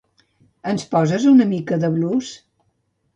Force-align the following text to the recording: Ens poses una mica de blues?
Ens 0.71 0.85
poses 0.95 1.27
una 1.31 1.47
mica 1.51 1.77
de 1.83 1.91
blues? 1.99 2.31